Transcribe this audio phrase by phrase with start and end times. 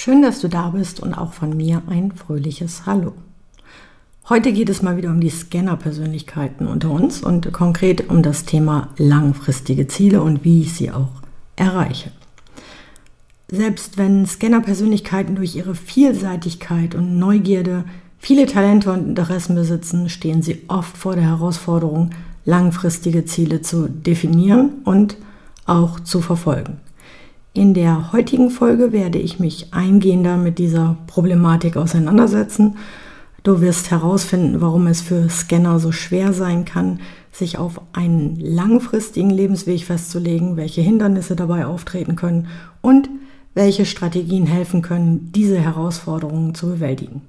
[0.00, 3.14] Schön, dass du da bist und auch von mir ein fröhliches Hallo.
[4.28, 8.90] Heute geht es mal wieder um die Scanner-Persönlichkeiten unter uns und konkret um das Thema
[8.96, 11.10] langfristige Ziele und wie ich sie auch
[11.56, 12.12] erreiche.
[13.50, 17.84] Selbst wenn Scanner-Persönlichkeiten durch ihre Vielseitigkeit und Neugierde
[18.20, 22.10] viele Talente und Interessen besitzen, stehen sie oft vor der Herausforderung,
[22.44, 25.16] langfristige Ziele zu definieren und
[25.66, 26.78] auch zu verfolgen.
[27.58, 32.76] In der heutigen Folge werde ich mich eingehender mit dieser Problematik auseinandersetzen.
[33.42, 37.00] Du wirst herausfinden, warum es für Scanner so schwer sein kann,
[37.32, 42.46] sich auf einen langfristigen Lebensweg festzulegen, welche Hindernisse dabei auftreten können
[42.80, 43.10] und
[43.54, 47.22] welche Strategien helfen können, diese Herausforderungen zu bewältigen.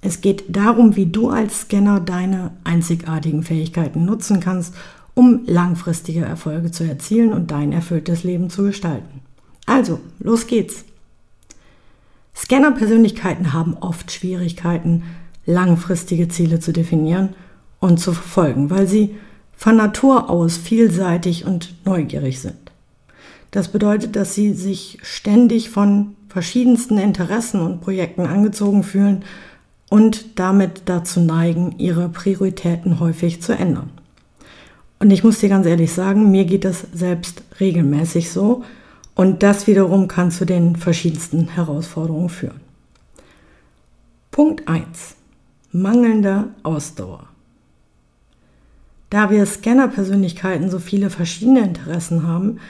[0.00, 4.74] Es geht darum, wie du als Scanner deine einzigartigen Fähigkeiten nutzen kannst,
[5.14, 9.20] um langfristige Erfolge zu erzielen und dein erfülltes Leben zu gestalten.
[9.68, 10.84] Also, los geht's.
[12.34, 15.02] Scanner-Persönlichkeiten haben oft Schwierigkeiten,
[15.44, 17.34] langfristige Ziele zu definieren
[17.78, 19.16] und zu verfolgen, weil sie
[19.56, 22.56] von Natur aus vielseitig und neugierig sind.
[23.50, 29.24] Das bedeutet, dass sie sich ständig von verschiedensten Interessen und Projekten angezogen fühlen
[29.90, 33.90] und damit dazu neigen, ihre Prioritäten häufig zu ändern.
[34.98, 38.64] Und ich muss dir ganz ehrlich sagen, mir geht das selbst regelmäßig so,
[39.18, 42.60] und das wiederum kann zu den verschiedensten Herausforderungen führen.
[44.30, 45.16] Punkt 1.
[45.72, 47.24] Mangelnde Ausdauer.
[49.10, 52.60] Da wir Scanner-Persönlichkeiten so viele verschiedene Interessen haben,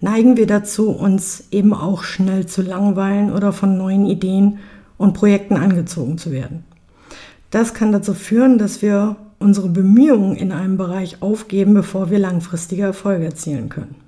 [0.00, 4.58] neigen wir dazu, uns eben auch schnell zu langweilen oder von neuen Ideen
[4.98, 6.62] und Projekten angezogen zu werden.
[7.50, 12.82] Das kann dazu führen, dass wir unsere Bemühungen in einem Bereich aufgeben, bevor wir langfristige
[12.82, 14.05] Erfolge erzielen können.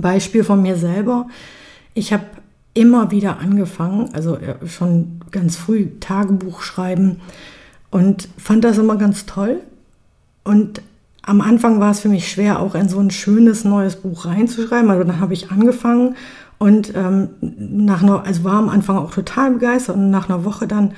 [0.00, 1.28] Beispiel von mir selber.
[1.94, 2.24] Ich habe
[2.74, 7.20] immer wieder angefangen, also schon ganz früh Tagebuch schreiben
[7.90, 9.60] und fand das immer ganz toll.
[10.44, 10.82] Und
[11.22, 14.90] am Anfang war es für mich schwer, auch in so ein schönes neues Buch reinzuschreiben.
[14.90, 16.16] Also dann habe ich angefangen
[16.58, 20.66] und ähm, nach einer, also war am Anfang auch total begeistert und nach einer Woche
[20.66, 20.92] dann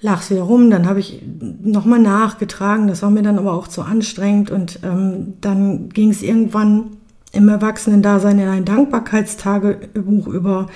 [0.00, 0.70] lag es wieder rum.
[0.70, 1.22] Dann habe ich
[1.62, 2.86] nochmal nachgetragen.
[2.86, 6.97] Das war mir dann aber auch zu anstrengend und ähm, dann ging es irgendwann
[7.32, 10.66] im Erwachsenen-Dasein in ein Dankbarkeitstagebuch über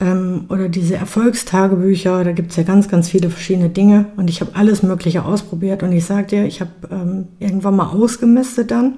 [0.00, 2.24] ähm, oder diese Erfolgstagebücher.
[2.24, 5.82] Da gibt es ja ganz, ganz viele verschiedene Dinge und ich habe alles Mögliche ausprobiert
[5.82, 8.94] und ich sage dir, ich habe ähm, irgendwann mal ausgemistet dann.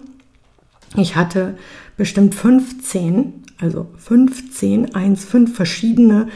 [0.96, 1.56] Ich hatte
[1.96, 6.28] bestimmt 15, also 15, 1, 5 verschiedene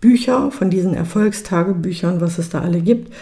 [0.00, 3.12] Bücher von diesen Erfolgstagebüchern, was es da alle gibt.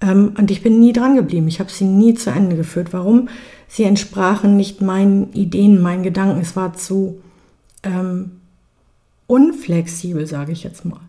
[0.00, 1.48] Ähm, und ich bin nie dran geblieben.
[1.48, 2.92] Ich habe sie nie zu Ende geführt.
[2.92, 3.28] Warum?
[3.70, 6.40] sie entsprachen nicht meinen Ideen, meinen Gedanken.
[6.40, 7.22] Es war zu
[7.84, 8.32] ähm,
[9.28, 11.00] unflexibel, sage ich jetzt mal.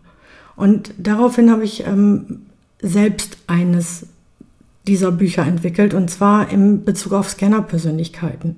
[0.54, 2.42] Und daraufhin habe ich ähm,
[2.80, 4.06] selbst eines
[4.86, 8.56] dieser Bücher entwickelt, und zwar in Bezug auf Scanner-Persönlichkeiten.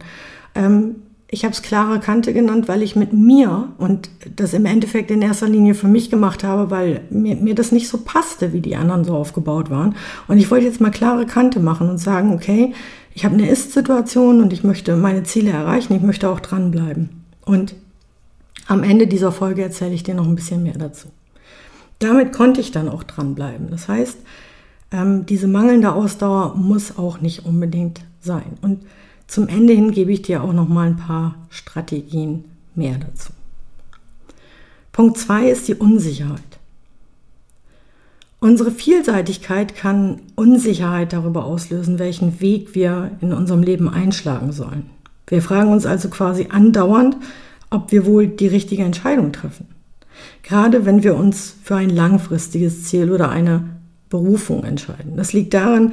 [0.55, 0.97] Ähm,
[1.29, 5.23] ich habe es klare Kante genannt, weil ich mit mir und das im Endeffekt in
[5.23, 8.77] erster Linie für mich gemacht habe, weil mir, mir das nicht so passte, wie die
[8.77, 9.97] anderen so aufgebaut waren.
[10.29, 12.75] Und ich wollte jetzt mal klare Kante machen und sagen, okay,
[13.15, 17.25] ich habe eine Ist-Situation und ich möchte meine Ziele erreichen, ich möchte auch dranbleiben.
[17.45, 17.75] Und
[18.67, 21.09] am Ende dieser Folge erzähle ich dir noch ein bisschen mehr dazu.
[21.99, 23.71] Damit konnte ich dann auch dranbleiben.
[23.71, 24.19] Das heißt,
[24.91, 28.59] ähm, diese mangelnde Ausdauer muss auch nicht unbedingt sein.
[28.63, 28.81] Und
[29.27, 33.33] zum Ende hin gebe ich dir auch noch mal ein paar Strategien mehr dazu.
[34.93, 36.41] Punkt 2 ist die Unsicherheit.
[38.39, 44.91] Unsere Vielseitigkeit kann Unsicherheit darüber auslösen, welchen Weg wir in unserem Leben einschlagen sollen.
[45.27, 47.17] Wir fragen uns also quasi andauernd,
[47.71, 49.67] ob wir wohl die richtige Entscheidung treffen.
[50.43, 53.65] Gerade wenn wir uns für ein langfristiges Ziel oder eine
[54.11, 55.17] Berufung entscheiden.
[55.17, 55.93] Das liegt daran,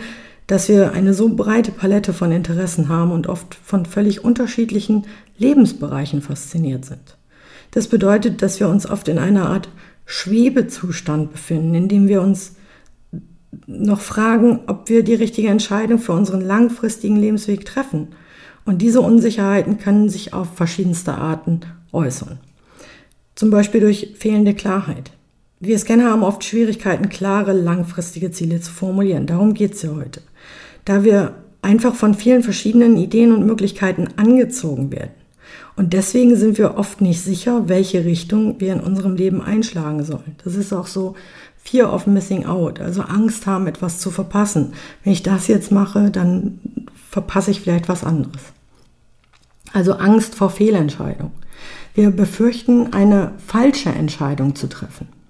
[0.52, 5.06] dass wir eine so breite Palette von Interessen haben und oft von völlig unterschiedlichen
[5.38, 7.18] Lebensbereichen fasziniert sind.
[7.72, 9.70] Das bedeutet, dass wir uns oft in einer Art
[10.06, 12.58] Schwebezustand befinden, in dem wir uns
[13.66, 18.10] noch fragen, ob wir die richtige Entscheidung für unseren langfristigen Lebensweg treffen.
[18.66, 21.62] Und diese Unsicherheiten können sich auf verschiedenste Arten
[21.94, 22.40] äußern.
[23.36, 25.12] Zum Beispiel durch fehlende Klarheit.
[25.64, 29.28] Wir Scanner haben oft Schwierigkeiten, klare, langfristige Ziele zu formulieren.
[29.28, 30.24] Darum geht es ja heute.
[30.86, 35.12] Da wir einfach von vielen verschiedenen Ideen und Möglichkeiten angezogen werden.
[35.76, 40.36] Und deswegen sind wir oft nicht sicher, welche Richtung wir in unserem Leben einschlagen sollen.
[40.44, 41.16] Das ist auch so
[41.64, 44.74] Fear of Missing Out, also Angst haben, etwas zu verpassen.
[45.04, 46.60] Wenn ich das jetzt mache, dann
[47.12, 48.42] verpasse ich vielleicht was anderes.
[49.74, 51.32] Also Angst vor Fehlentscheidung.
[51.94, 55.21] Wir befürchten, eine falsche Entscheidung zu treffen.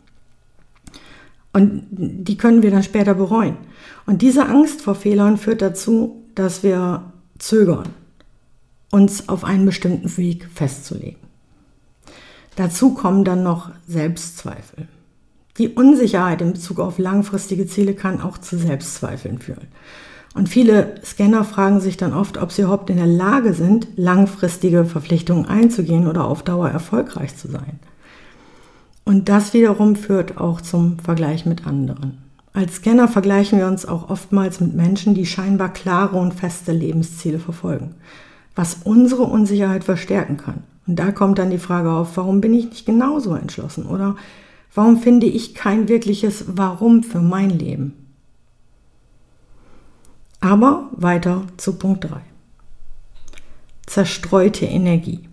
[1.53, 3.57] Und die können wir dann später bereuen.
[4.06, 7.89] Und diese Angst vor Fehlern führt dazu, dass wir zögern,
[8.89, 11.19] uns auf einen bestimmten Weg festzulegen.
[12.56, 14.88] Dazu kommen dann noch Selbstzweifel.
[15.57, 19.68] Die Unsicherheit in Bezug auf langfristige Ziele kann auch zu Selbstzweifeln führen.
[20.33, 24.86] Und viele Scanner fragen sich dann oft, ob sie überhaupt in der Lage sind, langfristige
[24.86, 27.80] Verpflichtungen einzugehen oder auf Dauer erfolgreich zu sein.
[29.12, 32.19] Und das wiederum führt auch zum Vergleich mit anderen.
[32.54, 37.38] Als Scanner vergleichen wir uns auch oftmals mit Menschen, die scheinbar klare und feste Lebensziele
[37.38, 37.96] verfolgen,
[38.56, 40.63] was unsere Unsicherheit verstärken kann.
[40.88, 44.16] Und da kommt dann die Frage auf, warum bin ich nicht genauso entschlossen oder
[44.74, 48.13] warum finde ich kein wirkliches Warum für mein Leben?
[50.40, 52.22] Aber weiter zu Punkt 3.
[53.88, 55.28] Zerstreute Energie.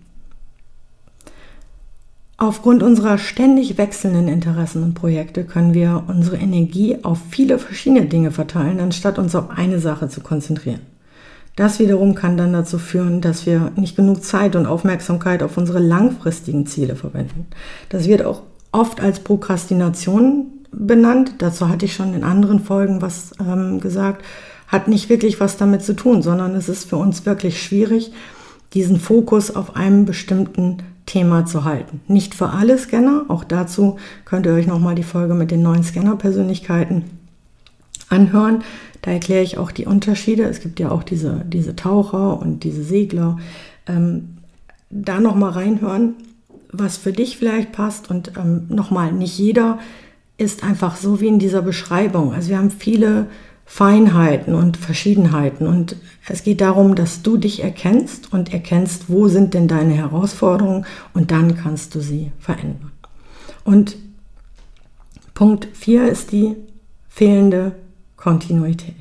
[2.41, 8.31] Aufgrund unserer ständig wechselnden Interessen und Projekte können wir unsere Energie auf viele verschiedene Dinge
[8.31, 10.79] verteilen, anstatt uns auf eine Sache zu konzentrieren.
[11.57, 15.79] Das wiederum kann dann dazu führen, dass wir nicht genug Zeit und Aufmerksamkeit auf unsere
[15.79, 17.47] langfristigen Ziele verwenden.
[17.89, 21.33] Das wird auch oft als Prokrastination benannt.
[21.39, 24.23] Dazu hatte ich schon in anderen Folgen was ähm, gesagt.
[24.69, 28.13] Hat nicht wirklich was damit zu tun, sondern es ist für uns wirklich schwierig,
[28.73, 30.77] diesen Fokus auf einem bestimmten
[31.09, 32.01] Thema zu halten.
[32.07, 35.83] Nicht für alle Scanner, auch dazu könnt ihr euch nochmal die Folge mit den neuen
[35.83, 37.05] Scanner-Persönlichkeiten
[38.09, 38.63] anhören.
[39.01, 40.43] Da erkläre ich auch die Unterschiede.
[40.43, 43.39] Es gibt ja auch diese, diese Taucher und diese Segler.
[43.87, 44.37] Ähm,
[44.91, 46.13] da nochmal reinhören,
[46.71, 48.11] was für dich vielleicht passt.
[48.11, 49.79] Und ähm, nochmal, nicht jeder
[50.37, 52.33] ist einfach so wie in dieser Beschreibung.
[52.33, 53.27] Also wir haben viele
[53.71, 55.67] Feinheiten und Verschiedenheiten.
[55.67, 55.95] Und
[56.27, 61.29] es geht darum, dass du dich erkennst und erkennst, wo sind denn deine Herausforderungen und
[61.29, 62.91] dann kannst du sie verändern.
[63.63, 63.95] Und
[65.35, 66.55] Punkt 4 ist die
[67.09, 67.73] fehlende
[68.17, 68.95] Kontinuität.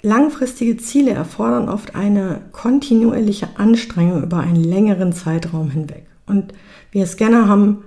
[0.00, 6.06] Langfristige Ziele erfordern oft eine kontinuierliche Anstrengung über einen längeren Zeitraum hinweg.
[6.24, 6.54] Und
[6.92, 7.84] wir Scanner haben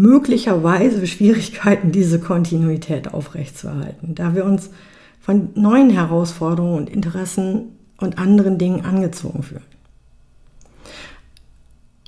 [0.00, 4.70] möglicherweise Schwierigkeiten, diese Kontinuität aufrechtzuerhalten, da wir uns
[5.20, 9.62] von neuen Herausforderungen und Interessen und anderen Dingen angezogen fühlen.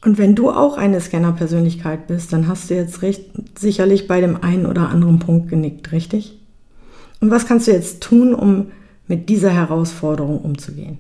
[0.05, 3.27] Und wenn du auch eine Scanner-Persönlichkeit bist, dann hast du jetzt recht,
[3.59, 6.39] sicherlich bei dem einen oder anderen Punkt genickt, richtig?
[7.21, 8.73] Und was kannst du jetzt tun, um
[9.07, 10.99] mit dieser Herausforderung umzugehen?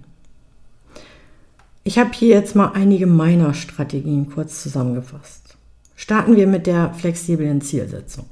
[1.84, 5.56] Ich habe hier jetzt mal einige meiner Strategien kurz zusammengefasst.
[5.96, 8.26] Starten wir mit der flexiblen Zielsetzung.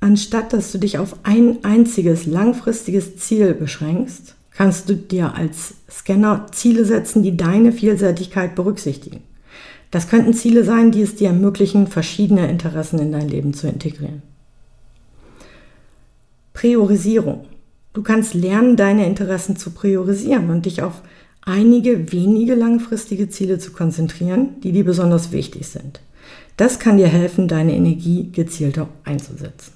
[0.00, 6.46] Anstatt dass du dich auf ein einziges langfristiges Ziel beschränkst, kannst du dir als Scanner
[6.52, 9.22] Ziele setzen, die deine Vielseitigkeit berücksichtigen.
[9.90, 14.22] Das könnten Ziele sein, die es dir ermöglichen, verschiedene Interessen in dein Leben zu integrieren.
[16.52, 17.46] Priorisierung.
[17.92, 21.02] Du kannst lernen, deine Interessen zu priorisieren und dich auf
[21.46, 26.00] einige wenige langfristige Ziele zu konzentrieren, die dir besonders wichtig sind.
[26.58, 29.72] Das kann dir helfen, deine Energie gezielter einzusetzen.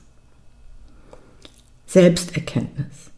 [1.87, 3.11] Selbsterkenntnis.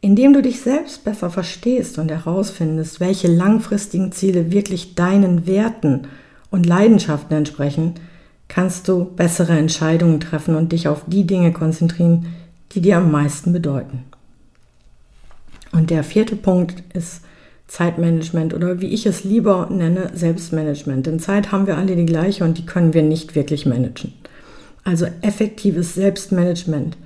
[0.00, 6.02] Indem du dich selbst besser verstehst und herausfindest, welche langfristigen Ziele wirklich deinen Werten
[6.50, 7.94] und Leidenschaften entsprechen,
[8.48, 12.26] kannst du bessere Entscheidungen treffen und dich auf die Dinge konzentrieren,
[12.72, 14.04] die dir am meisten bedeuten.
[15.72, 17.22] Und der vierte Punkt ist
[17.68, 21.06] Zeitmanagement oder wie ich es lieber nenne, Selbstmanagement.
[21.06, 24.12] Denn Zeit haben wir alle die gleiche und die können wir nicht wirklich managen.
[24.84, 26.96] Also effektives Selbstmanagement.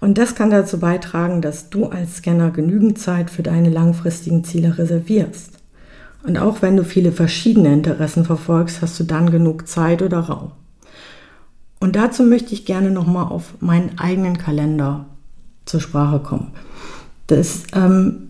[0.00, 4.78] Und das kann dazu beitragen, dass du als Scanner genügend Zeit für deine langfristigen Ziele
[4.78, 5.58] reservierst.
[6.22, 10.52] Und auch wenn du viele verschiedene Interessen verfolgst, hast du dann genug Zeit oder Raum.
[11.80, 15.06] Und dazu möchte ich gerne nochmal auf meinen eigenen Kalender
[15.64, 16.52] zur Sprache kommen.
[17.26, 18.27] Das ähm,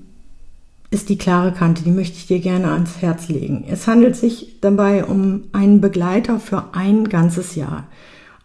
[0.91, 3.65] ist die klare Kante, die möchte ich dir gerne ans Herz legen.
[3.69, 7.87] Es handelt sich dabei um einen Begleiter für ein ganzes Jahr.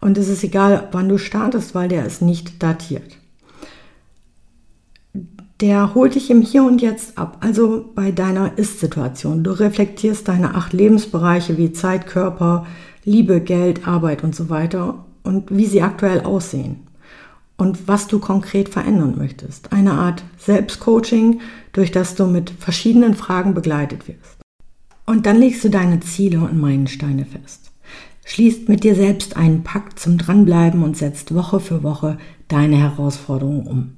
[0.00, 3.16] Und es ist egal, wann du startest, weil der ist nicht datiert.
[5.60, 9.44] der holt dich im Hier und Jetzt ab, also bei deiner Ist-Situation.
[9.44, 12.66] Du reflektierst deine acht Lebensbereiche wie Zeit, Körper,
[13.04, 16.83] Liebe, Geld, Arbeit und so weiter und wie sie aktuell aussehen
[17.56, 19.72] und was du konkret verändern möchtest.
[19.72, 21.40] Eine Art Selbstcoaching,
[21.72, 24.38] durch das du mit verschiedenen Fragen begleitet wirst.
[25.06, 27.70] Und dann legst du deine Ziele und Meilensteine fest.
[28.24, 32.18] Schließt mit dir selbst einen Pakt zum Dranbleiben und setzt Woche für Woche
[32.48, 33.96] deine Herausforderungen um.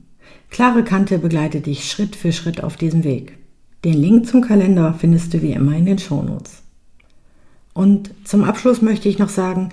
[0.50, 3.38] Klare Kante begleitet dich Schritt für Schritt auf diesem Weg.
[3.84, 6.62] Den Link zum Kalender findest du wie immer in den Shownotes.
[7.72, 9.68] Und zum Abschluss möchte ich noch sagen,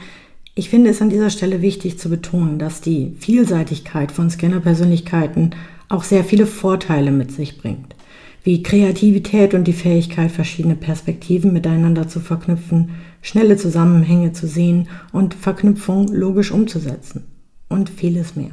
[0.55, 5.51] ich finde es an dieser Stelle wichtig zu betonen, dass die Vielseitigkeit von Scanner-Persönlichkeiten
[5.89, 7.95] auch sehr viele Vorteile mit sich bringt,
[8.43, 12.91] wie Kreativität und die Fähigkeit, verschiedene Perspektiven miteinander zu verknüpfen,
[13.21, 17.23] schnelle Zusammenhänge zu sehen und Verknüpfungen logisch umzusetzen
[17.67, 18.51] und vieles mehr.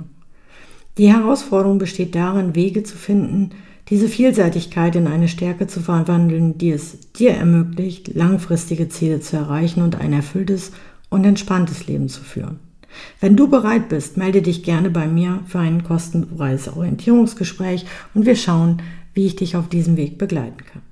[0.96, 3.50] Die Herausforderung besteht darin, Wege zu finden,
[3.90, 9.82] diese Vielseitigkeit in eine Stärke zu verwandeln, die es dir ermöglicht, langfristige Ziele zu erreichen
[9.82, 10.70] und ein erfülltes
[11.10, 12.60] und entspanntes Leben zu führen.
[13.20, 18.36] Wenn du bereit bist, melde dich gerne bei mir für ein kostenfreies Orientierungsgespräch und wir
[18.36, 18.82] schauen,
[19.14, 20.82] wie ich dich auf diesem Weg begleiten kann.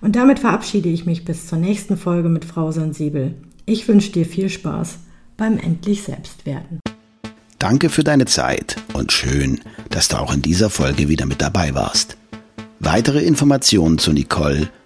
[0.00, 3.34] Und damit verabschiede ich mich bis zur nächsten Folge mit Frau Sensibel.
[3.66, 4.98] Ich wünsche dir viel Spaß
[5.36, 6.80] beim Endlich Selbstwerden.
[7.58, 11.74] Danke für deine Zeit und schön, dass du auch in dieser Folge wieder mit dabei
[11.74, 12.16] warst.
[12.80, 14.68] Weitere Informationen zu Nicole,